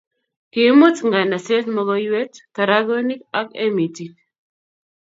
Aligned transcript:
Kiimut 0.51 0.95
nganaset 1.07 1.65
mokoiywet, 1.75 2.33
tarakonik 2.55 3.21
ak 3.39 3.47
emitik 3.65 4.13